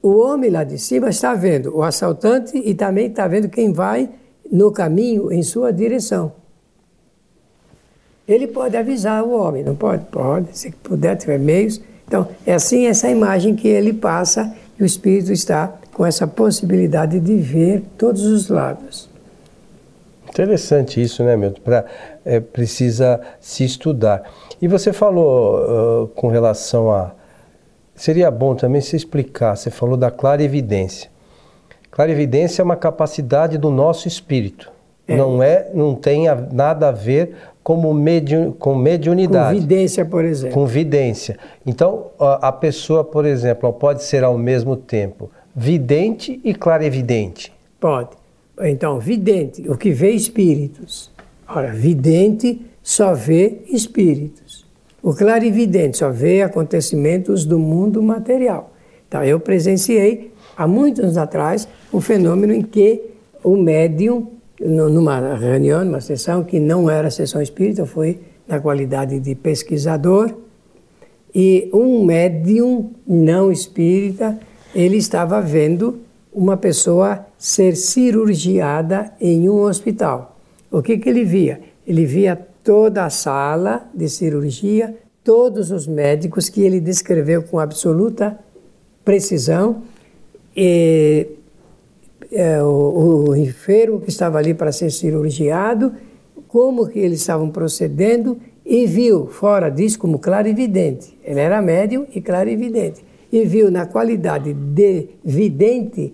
O 0.00 0.18
homem 0.18 0.50
lá 0.50 0.62
de 0.62 0.78
cima 0.78 1.08
está 1.08 1.34
vendo 1.34 1.76
o 1.76 1.82
assaltante 1.82 2.56
e 2.56 2.74
também 2.74 3.06
está 3.06 3.26
vendo 3.26 3.48
quem 3.48 3.72
vai 3.72 4.08
no 4.50 4.70
caminho 4.70 5.32
em 5.32 5.42
sua 5.42 5.72
direção. 5.72 6.32
Ele 8.26 8.46
pode 8.46 8.76
avisar 8.76 9.24
o 9.24 9.30
homem, 9.30 9.64
não 9.64 9.74
pode? 9.74 10.04
Pode, 10.06 10.56
se 10.56 10.70
puder, 10.70 11.16
tiver 11.16 11.38
meios, 11.38 11.80
então, 12.08 12.26
é 12.46 12.54
assim 12.54 12.86
essa 12.86 13.10
imagem 13.10 13.54
que 13.54 13.68
ele 13.68 13.92
passa 13.92 14.50
e 14.80 14.82
o 14.82 14.86
espírito 14.86 15.30
está 15.30 15.74
com 15.92 16.06
essa 16.06 16.26
possibilidade 16.26 17.20
de 17.20 17.36
ver 17.36 17.84
todos 17.98 18.22
os 18.22 18.48
lados. 18.48 19.10
Interessante 20.26 21.02
isso, 21.02 21.22
né, 21.22 21.36
Milton? 21.36 21.60
Pra, 21.62 21.84
é, 22.24 22.40
precisa 22.40 23.20
se 23.40 23.62
estudar. 23.62 24.22
E 24.60 24.66
você 24.66 24.90
falou 24.90 26.04
uh, 26.04 26.08
com 26.08 26.28
relação 26.28 26.90
a. 26.90 27.12
Seria 27.94 28.30
bom 28.30 28.54
também 28.54 28.80
se 28.80 28.96
explicar. 28.96 29.56
Você 29.56 29.70
falou 29.70 29.96
da 29.96 30.10
clarividência. 30.10 31.10
Clarividência 31.90 32.62
é 32.62 32.64
uma 32.64 32.76
capacidade 32.76 33.58
do 33.58 33.70
nosso 33.70 34.08
espírito. 34.08 34.70
É. 35.06 35.16
Não 35.16 35.42
é, 35.42 35.70
não 35.74 35.94
tem 35.94 36.24
nada 36.52 36.88
a 36.88 36.92
ver 36.92 37.34
como 37.68 37.92
mediun, 37.92 38.52
com 38.52 38.74
mediunidade. 38.74 39.54
Com 39.54 39.60
vidência, 39.60 40.02
por 40.06 40.24
exemplo. 40.24 40.54
Com 40.54 40.64
vidência. 40.64 41.38
Então, 41.66 42.06
a 42.18 42.50
pessoa, 42.50 43.04
por 43.04 43.26
exemplo, 43.26 43.70
pode 43.74 44.04
ser 44.04 44.24
ao 44.24 44.38
mesmo 44.38 44.74
tempo 44.74 45.30
vidente 45.54 46.40
e 46.42 46.54
clarevidente. 46.54 47.52
Pode. 47.78 48.08
Então, 48.62 48.98
vidente, 48.98 49.68
o 49.68 49.76
que 49.76 49.90
vê 49.90 50.12
espíritos. 50.12 51.10
Ora, 51.46 51.70
vidente 51.70 52.58
só 52.82 53.12
vê 53.12 53.58
espíritos. 53.68 54.64
O 55.02 55.12
clarividente 55.12 55.98
só 55.98 56.08
vê 56.08 56.40
acontecimentos 56.40 57.44
do 57.44 57.58
mundo 57.58 58.02
material. 58.02 58.72
Então, 59.06 59.22
eu 59.22 59.38
presenciei, 59.38 60.32
há 60.56 60.66
muitos 60.66 61.04
anos 61.04 61.18
atrás, 61.18 61.68
um 61.92 62.00
fenômeno 62.00 62.54
em 62.54 62.62
que 62.62 63.02
o 63.44 63.58
médium 63.58 64.37
numa 64.60 65.36
reunião, 65.36 65.84
numa 65.84 66.00
sessão 66.00 66.42
que 66.42 66.58
não 66.58 66.90
era 66.90 67.10
sessão 67.10 67.40
espírita, 67.40 67.86
foi 67.86 68.20
na 68.46 68.58
qualidade 68.58 69.20
de 69.20 69.34
pesquisador, 69.34 70.34
e 71.34 71.70
um 71.72 72.04
médium 72.04 72.90
não 73.06 73.52
espírita, 73.52 74.38
ele 74.74 74.96
estava 74.96 75.40
vendo 75.40 75.98
uma 76.32 76.56
pessoa 76.56 77.26
ser 77.36 77.76
cirurgiada 77.76 79.12
em 79.20 79.48
um 79.48 79.60
hospital. 79.60 80.36
O 80.70 80.82
que, 80.82 80.98
que 80.98 81.08
ele 81.08 81.24
via? 81.24 81.60
Ele 81.86 82.04
via 82.04 82.36
toda 82.64 83.04
a 83.04 83.10
sala 83.10 83.88
de 83.94 84.08
cirurgia, 84.08 84.94
todos 85.22 85.70
os 85.70 85.86
médicos 85.86 86.48
que 86.48 86.62
ele 86.62 86.80
descreveu 86.80 87.42
com 87.42 87.58
absoluta 87.58 88.38
precisão, 89.04 89.82
e 90.56 91.26
é, 92.30 92.62
o, 92.62 93.28
o 93.28 93.36
enfermo 93.36 94.00
que 94.00 94.08
estava 94.08 94.38
ali 94.38 94.54
para 94.54 94.72
ser 94.72 94.90
cirurgiado, 94.90 95.92
como 96.46 96.88
que 96.88 96.98
eles 96.98 97.20
estavam 97.20 97.50
procedendo 97.50 98.38
e 98.64 98.86
viu, 98.86 99.26
fora 99.26 99.70
disso, 99.70 99.98
como 99.98 100.18
clarividente. 100.18 101.18
Ele 101.24 101.40
era 101.40 101.60
médium 101.62 102.06
e 102.14 102.20
clarividente. 102.20 103.02
E 103.32 103.44
viu 103.44 103.70
na 103.70 103.86
qualidade 103.86 104.52
de 104.52 105.08
vidente 105.24 106.12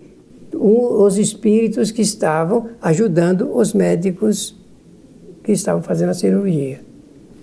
um, 0.53 1.03
os 1.03 1.17
espíritos 1.17 1.91
que 1.91 2.01
estavam 2.01 2.69
ajudando 2.81 3.55
os 3.55 3.73
médicos 3.73 4.57
que 5.43 5.51
estavam 5.51 5.81
fazendo 5.81 6.09
a 6.09 6.13
cirurgia. 6.13 6.81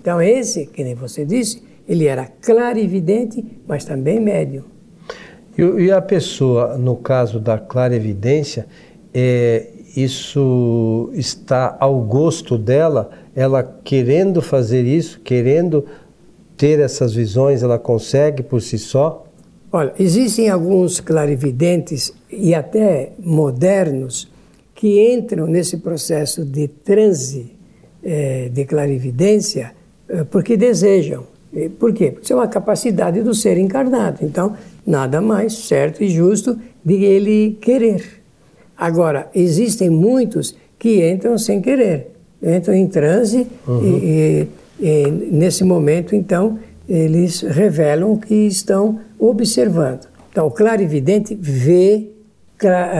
Então, 0.01 0.21
esse, 0.21 0.65
que 0.65 0.83
nem 0.83 0.95
você 0.95 1.23
disse, 1.23 1.61
ele 1.87 2.05
era 2.05 2.25
clarividente, 2.41 3.45
mas 3.67 3.85
também 3.85 4.19
médium. 4.19 4.72
E, 5.57 5.61
e 5.61 5.91
a 5.91 6.01
pessoa, 6.01 6.77
no 6.77 6.95
caso 6.95 7.39
da 7.39 7.57
clara 7.57 7.95
evidência, 7.95 8.65
é, 9.13 9.67
isso 9.95 11.11
está 11.13 11.77
ao 11.79 11.99
gosto 12.01 12.57
dela, 12.57 13.11
ela 13.35 13.63
querendo 13.83 14.41
fazer 14.41 14.85
isso, 14.85 15.19
querendo 15.21 15.85
ter 16.57 16.79
essas 16.79 17.13
visões, 17.13 17.61
ela 17.61 17.77
consegue 17.77 18.41
por 18.41 18.61
si 18.61 18.77
só? 18.77 19.25
Olha, 19.71 19.93
existem 19.99 20.49
alguns 20.49 20.99
clarividentes 20.99 22.13
e 22.31 22.53
até 22.53 23.11
modernos 23.19 24.31
que 24.75 25.13
entram 25.13 25.47
nesse 25.47 25.77
processo 25.77 26.45
de 26.45 26.67
transe 26.67 27.53
é, 28.03 28.49
de 28.49 28.65
clarividência 28.65 29.73
é, 30.07 30.23
porque 30.23 30.57
desejam. 30.57 31.25
Por 31.79 31.93
quê? 31.93 32.09
Porque 32.11 32.23
isso 32.23 32.33
é 32.33 32.35
uma 32.35 32.47
capacidade 32.47 33.21
do 33.21 33.33
ser 33.33 33.57
encarnado. 33.57 34.19
Então, 34.21 34.55
nada 34.85 35.21
mais 35.21 35.53
certo 35.53 36.03
e 36.03 36.09
justo 36.09 36.57
de 36.83 37.03
ele 37.03 37.57
querer. 37.61 38.23
Agora, 38.77 39.29
existem 39.33 39.89
muitos 39.89 40.55
que 40.77 41.09
entram 41.09 41.37
sem 41.37 41.61
querer, 41.61 42.11
entram 42.41 42.73
em 42.73 42.87
transe 42.87 43.47
uhum. 43.67 43.83
e, 43.83 44.47
e, 44.79 44.85
e, 44.85 45.11
nesse 45.31 45.63
momento, 45.63 46.15
então, 46.15 46.59
eles 46.87 47.41
revelam 47.41 48.17
que 48.17 48.35
estão 48.35 48.99
observando. 49.17 50.07
Então, 50.29 50.47
o 50.47 50.51
clarividente 50.51 51.35
vê 51.39 52.09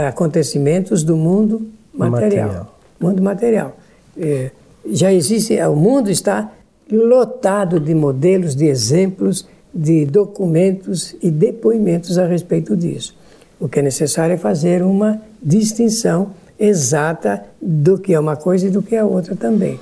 acontecimentos 0.07 1.03
do 1.03 1.17
mundo 1.17 1.67
material. 1.93 2.47
material. 2.47 2.79
Mundo 2.99 3.23
material. 3.23 3.77
É, 4.17 4.51
já 4.91 5.11
existe, 5.11 5.59
o 5.61 5.75
mundo 5.75 6.09
está 6.09 6.51
lotado 6.91 7.79
de 7.79 7.93
modelos, 7.93 8.55
de 8.55 8.65
exemplos 8.65 9.47
de 9.73 10.05
documentos 10.05 11.15
e 11.21 11.31
depoimentos 11.31 12.17
a 12.17 12.27
respeito 12.27 12.75
disso. 12.75 13.15
O 13.59 13.67
que 13.67 13.79
é 13.79 13.81
necessário 13.81 14.33
é 14.33 14.37
fazer 14.37 14.83
uma 14.83 15.21
distinção 15.41 16.31
exata 16.59 17.43
do 17.61 17.97
que 17.97 18.13
é 18.13 18.19
uma 18.19 18.35
coisa 18.35 18.67
e 18.67 18.69
do 18.69 18.81
que 18.81 18.95
é 18.95 19.03
outra 19.03 19.35
também. 19.35 19.79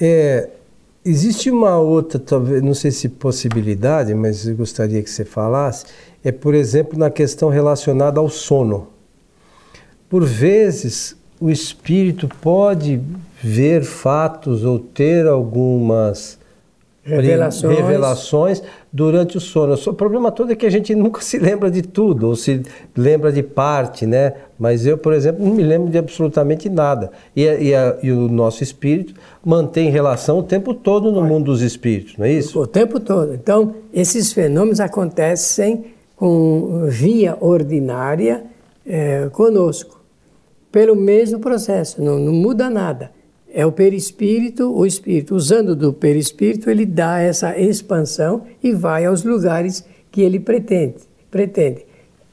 É, 0.00 0.48
existe 1.04 1.50
uma 1.50 1.78
outra, 1.78 2.18
talvez, 2.18 2.62
não 2.62 2.74
sei 2.74 2.90
se 2.90 3.08
possibilidade, 3.08 4.14
mas 4.14 4.46
eu 4.46 4.54
gostaria 4.54 5.02
que 5.02 5.10
você 5.10 5.24
falasse, 5.24 5.86
é, 6.22 6.30
por 6.30 6.54
exemplo, 6.54 6.98
na 6.98 7.10
questão 7.10 7.48
relacionada 7.48 8.20
ao 8.20 8.28
sono. 8.28 8.88
Por 10.08 10.24
vezes, 10.24 11.16
o 11.40 11.50
espírito 11.50 12.28
pode 12.40 13.00
ver 13.42 13.82
fatos 13.82 14.62
ou 14.62 14.78
ter 14.78 15.26
algumas 15.26 16.38
Revelações. 17.04 17.76
revelações 17.76 18.62
durante 18.92 19.36
o 19.36 19.40
sono. 19.40 19.74
O 19.74 19.92
problema 19.92 20.30
todo 20.30 20.52
é 20.52 20.54
que 20.54 20.64
a 20.64 20.70
gente 20.70 20.94
nunca 20.94 21.20
se 21.20 21.36
lembra 21.36 21.68
de 21.68 21.82
tudo, 21.82 22.28
ou 22.28 22.36
se 22.36 22.62
lembra 22.96 23.32
de 23.32 23.42
parte, 23.42 24.06
né? 24.06 24.34
Mas 24.56 24.86
eu, 24.86 24.96
por 24.96 25.12
exemplo, 25.12 25.44
não 25.44 25.52
me 25.52 25.64
lembro 25.64 25.90
de 25.90 25.98
absolutamente 25.98 26.68
nada. 26.68 27.10
E, 27.34 27.42
e, 27.42 27.74
a, 27.74 27.96
e 28.04 28.12
o 28.12 28.28
nosso 28.28 28.62
espírito 28.62 29.14
mantém 29.44 29.90
relação 29.90 30.38
o 30.38 30.42
tempo 30.44 30.72
todo 30.72 31.10
no 31.10 31.24
mundo 31.24 31.46
dos 31.46 31.60
espíritos, 31.60 32.16
não 32.16 32.24
é 32.24 32.32
isso? 32.32 32.60
O 32.60 32.68
tempo 32.68 33.00
todo. 33.00 33.34
Então, 33.34 33.74
esses 33.92 34.32
fenômenos 34.32 34.78
acontecem 34.78 35.86
com 36.14 36.86
via 36.86 37.36
ordinária 37.40 38.44
é, 38.86 39.28
conosco, 39.32 40.00
pelo 40.70 40.94
mesmo 40.94 41.40
processo, 41.40 42.00
não, 42.00 42.16
não 42.16 42.32
muda 42.32 42.70
nada. 42.70 43.10
É 43.54 43.66
o 43.66 43.72
perispírito, 43.72 44.74
o 44.74 44.86
espírito, 44.86 45.34
usando 45.34 45.76
do 45.76 45.92
perispírito, 45.92 46.70
ele 46.70 46.86
dá 46.86 47.20
essa 47.20 47.58
expansão 47.58 48.44
e 48.62 48.72
vai 48.72 49.04
aos 49.04 49.22
lugares 49.24 49.84
que 50.10 50.22
ele 50.22 50.40
pretende. 50.40 50.96
pretende. 51.30 51.84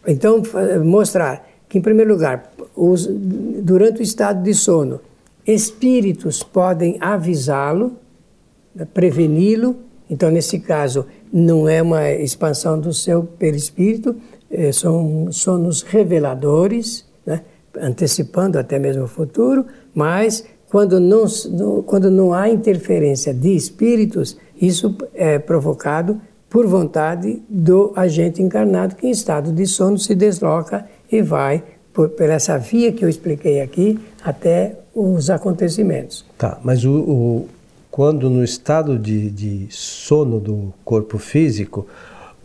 Então, 0.07 0.41
mostrar 0.83 1.45
que, 1.67 1.77
em 1.77 1.81
primeiro 1.81 2.13
lugar, 2.13 2.51
os, 2.75 3.05
durante 3.05 3.99
o 3.99 4.03
estado 4.03 4.41
de 4.41 4.53
sono, 4.53 5.01
espíritos 5.45 6.41
podem 6.41 6.97
avisá-lo, 7.01 7.97
preveni-lo. 8.93 9.75
Então, 10.09 10.31
nesse 10.31 10.59
caso, 10.59 11.05
não 11.31 11.67
é 11.67 11.81
uma 11.81 12.09
expansão 12.11 12.79
do 12.79 12.93
seu 12.93 13.23
perispírito, 13.23 14.15
é, 14.49 14.71
são 14.71 15.31
sonos 15.31 15.81
reveladores, 15.81 17.05
né? 17.25 17.41
antecipando 17.77 18.57
até 18.57 18.79
mesmo 18.79 19.03
o 19.03 19.07
futuro, 19.07 19.65
mas 19.93 20.43
quando 20.69 20.99
não, 20.99 21.25
quando 21.83 22.11
não 22.11 22.33
há 22.33 22.49
interferência 22.49 23.33
de 23.33 23.55
espíritos, 23.55 24.37
isso 24.61 24.95
é 25.13 25.39
provocado 25.39 26.21
por 26.49 26.65
vontade 26.67 27.41
do 27.47 27.91
agente 27.95 28.41
encarnado 28.41 28.95
que 28.95 29.07
em 29.07 29.11
estado 29.11 29.51
de 29.51 29.65
sono 29.65 29.97
se 29.97 30.15
desloca 30.15 30.85
e 31.11 31.21
vai 31.21 31.63
por, 31.93 32.09
por 32.09 32.29
essa 32.29 32.57
via 32.57 32.91
que 32.91 33.03
eu 33.03 33.09
expliquei 33.09 33.61
aqui 33.61 33.99
até 34.23 34.79
os 34.93 35.29
acontecimentos. 35.29 36.25
Tá, 36.37 36.59
mas 36.63 36.83
o, 36.85 36.91
o 36.91 37.47
quando 37.89 38.29
no 38.29 38.43
estado 38.43 38.97
de, 38.97 39.29
de 39.29 39.67
sono 39.69 40.39
do 40.39 40.73
corpo 40.85 41.17
físico, 41.17 41.87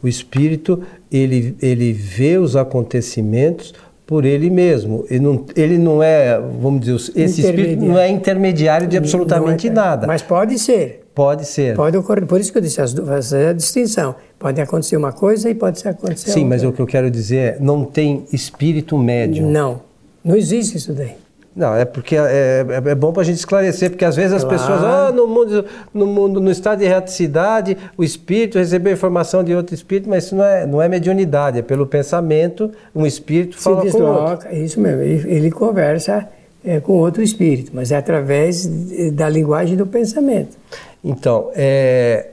o 0.03 0.09
espírito 0.09 0.83
ele, 1.11 1.57
ele 1.61 1.93
vê 1.93 2.39
os 2.39 2.57
acontecimentos 2.57 3.75
por 4.07 4.25
ele 4.25 4.51
mesmo. 4.51 5.05
Ele 5.09 5.21
não, 5.21 5.45
ele 5.57 5.79
não 5.79 6.03
é, 6.03 6.39
vamos 6.61 6.81
dizer, 6.81 7.13
esse 7.17 7.41
espírito 7.41 7.85
não 7.85 7.99
é 7.99 8.09
intermediário 8.09 8.87
de 8.87 8.97
absolutamente 8.97 9.69
é, 9.69 9.71
nada. 9.71 10.07
Mas 10.07 10.23
pode 10.23 10.59
ser. 10.59 11.05
Pode 11.15 11.47
ser. 11.47 11.77
Pode 11.77 11.97
ocorrer. 11.97 12.27
Por 12.27 12.41
isso 12.41 12.51
que 12.51 12.59
eu 12.59 12.63
disse 12.63 12.81
as, 12.81 12.95
a 13.33 13.53
distinção. 13.53 14.17
Pode 14.39 14.61
acontecer 14.61 14.97
uma 14.97 15.13
coisa 15.13 15.49
e 15.49 15.55
pode 15.55 15.87
acontecer 15.87 16.31
Sim, 16.31 16.43
outra. 16.43 16.49
mas 16.57 16.65
o 16.65 16.73
que 16.73 16.83
eu 16.83 16.87
quero 16.87 17.11
dizer 17.11 17.37
é, 17.37 17.59
não 17.61 17.85
tem 17.85 18.25
espírito 18.33 18.99
médium. 18.99 19.49
Não. 19.49 19.81
Não 20.25 20.35
existe 20.37 20.77
isso 20.77 20.93
daí. 20.93 21.24
Não, 21.57 21.75
é 21.75 21.85
porque 21.85 22.17
é, 22.17 22.67
é, 22.69 22.91
é 22.91 22.95
bom 22.95 23.13
para 23.13 23.23
a 23.23 23.25
gente 23.25 23.37
esclarecer, 23.37 23.91
porque 23.91 24.05
às 24.05 24.17
vezes 24.17 24.33
as 24.33 24.43
claro. 24.43 24.59
pessoas, 24.59 24.83
ah, 24.83 25.13
no 25.13 25.29
mundo, 25.29 25.65
no 25.93 26.07
mundo, 26.07 26.41
no 26.41 26.51
estado 26.51 26.81
de 26.81 26.85
erraticidade, 26.85 27.77
o 27.97 28.03
espírito 28.03 28.59
recebeu 28.59 28.93
informação 28.93 29.45
de 29.45 29.55
outro 29.55 29.73
espírito, 29.73 30.09
mas 30.09 30.25
isso 30.25 30.35
não 30.35 30.45
é, 30.45 30.67
não 30.67 30.83
é 30.83 30.89
mediunidade, 30.89 31.61
é 31.61 31.63
pelo 31.63 31.87
pensamento, 31.87 32.73
um 32.93 33.07
espírito 33.07 33.57
fala 33.57 33.83
Se 33.83 33.87
desloca, 33.87 34.15
com 34.15 34.31
outro. 34.31 34.57
Isso 34.57 34.81
mesmo, 34.81 35.01
ele, 35.03 35.31
ele 35.31 35.51
conversa 35.53 36.29
é, 36.65 36.81
com 36.81 36.95
outro 36.95 37.23
espírito, 37.23 37.71
mas 37.73 37.93
é 37.93 37.97
através 37.97 38.67
da 39.13 39.29
linguagem 39.29 39.77
do 39.77 39.87
pensamento. 39.87 40.57
Então, 41.05 41.51
é, 41.55 42.31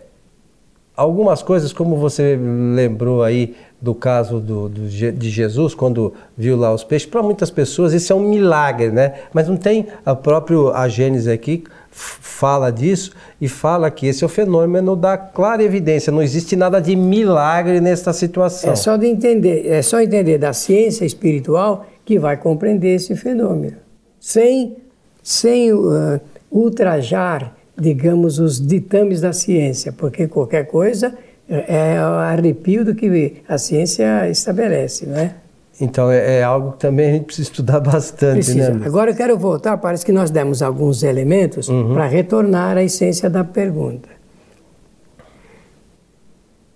algumas 1.02 1.42
coisas, 1.42 1.74
como 1.74 1.98
você 1.98 2.38
lembrou 2.76 3.24
aí 3.24 3.56
do 3.82 3.96
caso 3.96 4.40
do, 4.40 4.70
do, 4.70 4.88
de 4.88 5.30
Jesus, 5.30 5.74
quando 5.74 6.14
viu 6.38 6.56
lá 6.56 6.72
os 6.72 6.84
peixes, 6.84 7.10
para 7.10 7.24
muitas 7.24 7.50
pessoas 7.50 7.94
isso 7.94 8.14
é 8.14 8.16
um 8.16 8.30
milagre, 8.30 8.92
né? 8.92 9.14
Mas 9.34 9.48
não 9.48 9.58
tem, 9.58 9.88
a 10.06 10.14
próprio 10.14 10.70
a 10.70 10.88
Gênesis 10.88 11.28
aqui 11.28 11.64
fala 11.90 12.72
disso 12.72 13.12
e 13.40 13.50
fala 13.50 13.90
que 13.90 14.06
esse 14.06 14.24
é 14.24 14.26
o 14.26 14.30
fenômeno 14.30 14.96
da 14.96 15.18
clara 15.18 15.64
evidência, 15.64 16.12
não 16.12 16.22
existe 16.22 16.56
nada 16.56 16.80
de 16.80 16.96
milagre 16.96 17.82
nesta 17.82 18.14
situação. 18.14 18.72
É 18.72 18.76
só 18.76 18.96
de 18.96 19.08
entender, 19.08 19.68
é 19.68 19.82
só 19.82 20.00
entender 20.00 20.38
da 20.38 20.54
ciência 20.54 21.04
espiritual 21.04 21.86
que 22.06 22.20
vai 22.20 22.38
compreender 22.38 22.96
esse 22.96 23.16
fenômeno, 23.16 23.78
sem, 24.20 24.78
sem 25.24 25.74
uh, 25.74 26.20
ultrajar, 26.52 27.56
digamos, 27.78 28.40
os 28.40 28.66
ditames 28.66 29.22
da 29.22 29.34
ciência, 29.34 29.92
porque 29.92 30.28
qualquer 30.28 30.68
coisa 30.68 31.14
é, 31.50 31.96
é 31.96 32.02
o 32.02 32.14
arrepio 32.14 32.86
do 32.86 32.96
que 32.96 33.42
a 33.48 33.58
ciência 33.58 34.30
estabelece, 34.30 35.06
não 35.06 35.18
é? 35.18 35.36
Então 35.80 36.12
é, 36.12 36.40
é, 36.40 36.44
algo 36.44 36.74
que 36.74 36.80
também 36.80 37.10
a 37.10 37.14
gente 37.14 37.26
precisa 37.26 37.50
estudar 37.50 37.80
bastante, 37.82 38.36
precisa. 38.36 38.74
né? 38.74 38.86
Agora 38.86 39.12
eu 39.12 39.16
quero 39.16 39.38
voltar, 39.38 39.78
parece 39.78 40.06
que 40.06 40.12
nós 40.12 40.30
demos 40.30 40.62
alguns 40.62 41.04
elementos 41.04 41.68
uhum. 41.68 41.94
para 41.94 42.06
retornar 42.06 42.78
à 42.78 42.84
essência 42.84 43.30
da 43.30 43.44
pergunta. 43.44 44.10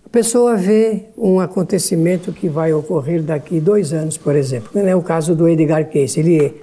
A 0.05 0.09
pessoa 0.09 0.55
vê 0.55 1.07
um 1.17 1.41
acontecimento 1.41 2.31
que 2.31 2.47
vai 2.47 2.73
ocorrer 2.73 3.21
daqui 3.21 3.59
dois 3.59 3.91
anos, 3.91 4.17
por 4.17 4.33
exemplo. 4.33 4.79
É 4.79 4.95
o 4.95 5.01
caso 5.01 5.35
do 5.35 5.47
Edgar 5.47 5.89
Cayce. 5.89 6.21
Ele 6.21 6.53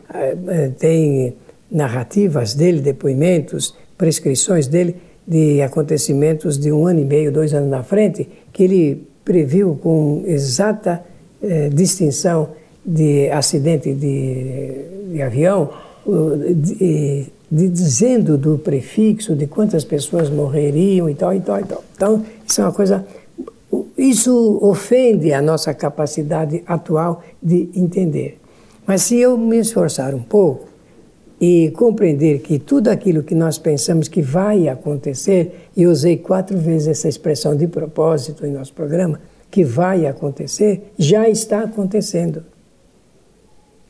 é, 0.49 0.69
tem 0.69 1.37
narrativas 1.71 2.55
dele, 2.55 2.81
depoimentos, 2.81 3.77
prescrições 4.03 4.67
dele 4.67 4.97
de 5.25 5.63
acontecimentos 5.63 6.59
de 6.59 6.73
um 6.73 6.89
ano 6.89 6.99
e 6.99 7.05
meio, 7.05 7.31
dois 7.31 7.55
anos 7.55 7.71
na 7.71 7.85
frente, 7.85 8.29
que 8.53 8.65
ele 8.65 9.07
previu 9.25 9.79
com 9.81 10.25
exata 10.27 11.05
eh, 11.41 11.69
distinção 11.69 12.49
de 12.85 13.31
acidente 13.31 13.95
de, 13.95 15.13
de 15.13 15.23
avião, 15.23 15.71
de, 16.05 17.27
de, 17.49 17.69
dizendo 17.69 18.37
do 18.37 18.59
prefixo 18.59 19.37
de 19.37 19.47
quantas 19.47 19.85
pessoas 19.85 20.29
morreriam 20.29 21.09
e 21.09 21.15
tal, 21.15 21.33
e 21.33 21.41
tal, 21.41 21.61
e 21.61 21.65
tal. 21.65 21.85
Então, 21.95 22.25
isso 22.45 22.61
é 22.61 22.65
uma 22.65 22.73
coisa. 22.73 23.07
Isso 23.97 24.59
ofende 24.61 25.33
a 25.33 25.41
nossa 25.41 25.73
capacidade 25.73 26.61
atual 26.67 27.23
de 27.41 27.71
entender. 27.77 28.41
Mas 28.85 29.03
se 29.03 29.17
eu 29.21 29.39
me 29.39 29.59
esforçar 29.59 30.13
um 30.13 30.23
pouco, 30.23 30.72
e 31.43 31.73
compreender 31.73 32.39
que 32.39 32.57
tudo 32.57 32.87
aquilo 32.87 33.25
que 33.25 33.35
nós 33.35 33.59
pensamos 33.59 34.07
que 34.07 34.23
vai 34.23 34.69
acontecer, 34.69 35.69
e 35.77 35.89
usei 35.89 36.17
quatro 36.17 36.57
vezes 36.57 36.87
essa 36.87 37.09
expressão 37.09 37.57
de 37.57 37.67
propósito 37.67 38.47
em 38.47 38.53
nosso 38.53 38.73
programa, 38.73 39.19
que 39.51 39.65
vai 39.65 40.07
acontecer, 40.07 40.93
já 40.97 41.29
está 41.29 41.65
acontecendo. 41.65 42.45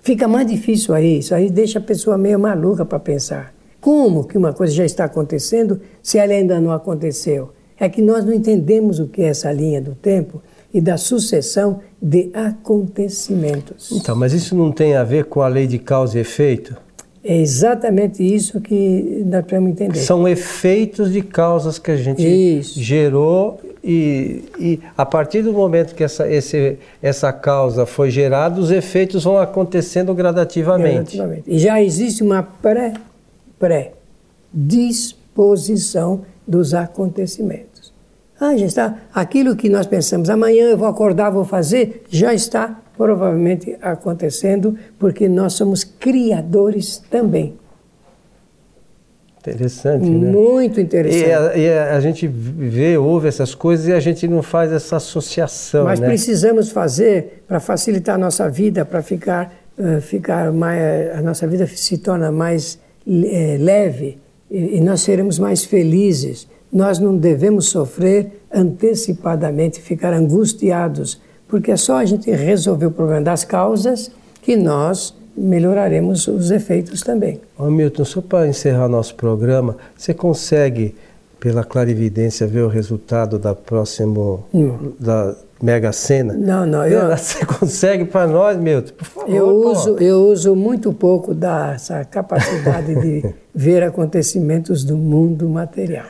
Fica 0.01 0.27
mais 0.27 0.47
difícil 0.47 0.95
aí, 0.95 1.19
isso 1.19 1.35
aí 1.35 1.51
deixa 1.51 1.79
a 1.79 1.83
pessoa 1.83 2.17
meio 2.17 2.39
maluca 2.39 2.87
para 2.87 2.99
pensar. 2.99 3.55
Como 3.83 4.25
que 4.25 4.39
uma 4.39 4.55
coisa 4.55 4.73
já 4.73 4.87
está 4.87 5.05
acontecendo 5.05 5.79
se 6.03 6.17
ela 6.17 6.33
ainda 6.33 6.59
não 6.59 6.73
aconteceu? 6.73 7.51
É 7.79 7.87
que 7.87 8.01
nós 8.01 8.25
não 8.25 8.33
entendemos 8.33 8.99
o 8.99 9.09
que 9.09 9.21
é 9.21 9.27
essa 9.27 9.53
linha 9.53 9.83
do 9.83 9.95
tempo 9.95 10.41
e 10.73 10.81
da 10.81 10.97
sucessão 10.97 11.81
de 12.01 12.31
acontecimentos. 12.33 13.93
Então, 13.93 14.17
mas 14.17 14.33
isso 14.33 14.57
não 14.57 14.73
tem 14.73 14.97
a 14.97 15.05
ver 15.05 15.27
com 15.27 15.43
a 15.43 15.49
lei 15.49 15.67
de 15.67 15.79
causa 15.79 16.17
e 16.17 16.23
efeito? 16.23 16.81
É 17.25 17.37
exatamente 17.37 18.23
isso 18.23 18.61
que 18.61 19.23
nós 19.27 19.43
precisamos 19.43 19.71
entender. 19.71 19.99
São 19.99 20.27
efeitos 20.27 21.13
de 21.13 21.23
causas 21.23 21.79
que 21.79 21.91
a 21.91 21.97
gente 21.97 22.23
isso. 22.23 22.81
gerou 22.81 23.61
e, 23.85 24.45
e, 24.59 24.81
a 24.97 25.05
partir 25.05 25.43
do 25.43 25.53
momento 25.53 25.95
que 25.95 26.05
essa, 26.05 26.29
esse, 26.29 26.79
essa 27.01 27.33
causa 27.33 27.85
foi 27.85 28.11
gerada, 28.11 28.61
os 28.61 28.71
efeitos 28.71 29.25
vão 29.25 29.39
acontecendo 29.39 30.15
gradativamente. 30.15 31.17
gradativamente. 31.17 31.43
E 31.47 31.59
já 31.59 31.83
existe 31.83 32.23
uma 32.23 32.43
pré, 32.43 32.95
pré 33.59 33.93
disposição 34.53 36.23
dos 36.47 36.75
acontecimentos. 36.75 37.72
Ah, 38.45 38.57
já 38.57 38.67
está. 38.67 38.97
Aquilo 39.15 39.55
que 39.55 39.69
nós 39.69 39.87
pensamos, 39.87 40.29
amanhã 40.29 40.65
eu 40.65 40.77
vou 40.77 40.89
acordar, 40.89 41.31
vou 41.31 41.45
fazer, 41.45 42.03
já 42.11 42.35
está 42.35 42.77
provavelmente 42.97 43.79
acontecendo 43.81 44.77
porque 44.99 45.29
nós 45.29 45.53
somos 45.53 45.85
criadores 45.85 46.99
também. 47.09 47.55
Interessante, 49.39 50.11
né? 50.11 50.33
Muito 50.33 50.81
interessante. 50.81 51.25
E 51.25 51.33
a, 51.33 51.57
e 51.57 51.71
a, 51.71 52.01
gente 52.01 52.27
vê, 52.27 52.99
ouve 52.99 53.29
essas 53.29 53.55
coisas 53.55 53.87
e 53.87 53.93
a 53.93 54.01
gente 54.01 54.27
não 54.27 54.43
faz 54.43 54.73
essa 54.73 54.97
associação. 54.97 55.85
Mas 55.85 56.01
né? 56.01 56.09
precisamos 56.09 56.73
fazer 56.73 57.45
para 57.47 57.61
facilitar 57.61 58.17
a 58.17 58.19
nossa 58.19 58.51
vida, 58.51 58.85
para 58.85 59.03
ficar, 59.03 59.55
uh, 59.79 60.01
ficar 60.01 60.51
mais. 60.53 61.17
A 61.17 61.23
nossa 61.23 61.47
vida 61.47 61.65
se 61.69 61.97
torna 61.99 62.33
mais 62.33 62.75
uh, 63.07 63.57
leve 63.61 64.19
e, 64.51 64.79
e 64.79 64.81
nós 64.81 65.01
seremos 65.03 65.39
mais 65.39 65.65
felizes. 65.65 66.49
Nós 66.73 66.99
não 66.99 67.17
devemos 67.17 67.67
sofrer 67.69 68.43
antecipadamente, 68.53 69.81
ficar 69.81 70.13
angustiados, 70.15 71.21
porque 71.47 71.71
é 71.71 71.77
só 71.77 71.99
a 71.99 72.05
gente 72.05 72.31
resolver 72.31 72.87
o 72.87 72.91
problema 72.91 73.21
das 73.21 73.45
causas 73.45 74.11
que 74.41 74.57
nós 74.57 75.15
melhoraremos 75.37 76.27
os 76.29 76.51
efeitos 76.51 77.03
também. 77.03 77.41
Ô 77.59 77.71
Milton, 77.71 78.05
só 78.05 78.21
para 78.21 78.49
encerrar 78.49 78.89
nosso 78.89 79.15
programa, 79.15 79.77
você 79.97 80.15
consegue, 80.15 80.95
pela 81.39 81.65
clarividência, 81.65 82.47
ver 82.47 82.63
o 82.63 82.69
resultado 82.69 83.39
da 83.39 83.55
próxima 83.55 84.41
Não. 84.53 84.93
da 84.99 85.35
Mega 85.63 85.93
Sena? 85.93 86.35
Não, 86.35 86.67
não. 86.67 86.85
Eu, 86.87 87.09
Você 87.17 87.45
consegue 87.47 88.05
para 88.05 88.27
nós, 88.27 88.57
Milton? 88.59 88.93
Por 88.95 89.05
favor. 89.07 89.31
eu, 89.31 89.47
pô. 89.47 89.71
uso, 89.71 89.97
eu 89.99 90.21
uso 90.27 90.57
muito 90.57 90.93
pouco 90.93 91.33
dessa 91.35 92.05
capacidade 92.05 92.95
de 92.95 93.35
ver 93.55 93.83
acontecimentos 93.83 94.85
do 94.85 94.97
mundo 94.97 95.49
material. 95.49 96.07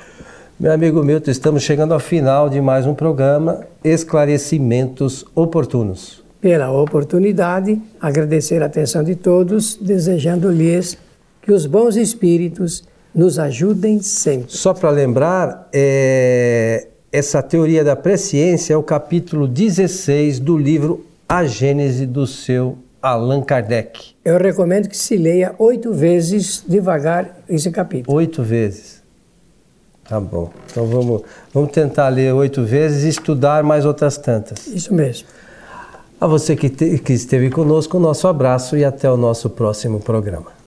Meu 0.62 0.70
amigo 0.70 1.02
Milton, 1.02 1.28
estamos 1.28 1.64
chegando 1.64 1.92
ao 1.92 1.98
final 1.98 2.48
de 2.48 2.60
mais 2.60 2.86
um 2.86 2.94
programa 2.94 3.66
Esclarecimentos 3.82 5.24
Oportunos. 5.34 6.22
Pela 6.40 6.70
oportunidade, 6.70 7.82
agradecer 8.00 8.62
a 8.62 8.66
atenção 8.66 9.02
de 9.02 9.16
todos, 9.16 9.74
desejando-lhes 9.74 10.96
que 11.40 11.50
os 11.50 11.66
bons 11.66 11.96
espíritos 11.96 12.84
nos 13.12 13.40
ajudem 13.40 14.00
sempre. 14.00 14.52
Só 14.52 14.72
para 14.72 14.90
lembrar, 14.90 15.68
é, 15.72 16.86
essa 17.10 17.42
teoria 17.42 17.82
da 17.82 17.96
presciência 17.96 18.74
é 18.74 18.76
o 18.76 18.84
capítulo 18.84 19.48
16 19.48 20.38
do 20.38 20.56
livro 20.56 21.04
A 21.28 21.42
Gênese 21.42 22.06
do 22.06 22.24
seu 22.24 22.78
Allan 23.02 23.42
Kardec. 23.42 24.14
Eu 24.24 24.38
recomendo 24.38 24.88
que 24.88 24.96
se 24.96 25.16
leia 25.16 25.56
oito 25.58 25.92
vezes 25.92 26.62
devagar 26.64 27.36
esse 27.48 27.68
capítulo. 27.72 28.16
Oito 28.16 28.44
vezes. 28.44 29.01
Tá 30.12 30.20
bom. 30.20 30.50
Então 30.70 30.86
vamos, 30.86 31.22
vamos 31.54 31.72
tentar 31.72 32.10
ler 32.10 32.34
oito 32.34 32.62
vezes 32.62 33.04
e 33.04 33.08
estudar 33.08 33.64
mais 33.64 33.86
outras 33.86 34.18
tantas. 34.18 34.66
Isso 34.66 34.92
mesmo. 34.92 35.26
A 36.20 36.26
você 36.26 36.54
que, 36.54 36.68
te, 36.68 36.98
que 36.98 37.14
esteve 37.14 37.48
conosco, 37.48 37.98
nosso 37.98 38.28
abraço 38.28 38.76
e 38.76 38.84
até 38.84 39.10
o 39.10 39.16
nosso 39.16 39.48
próximo 39.48 40.00
programa. 40.00 40.61